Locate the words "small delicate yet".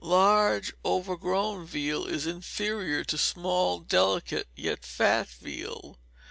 3.19-4.83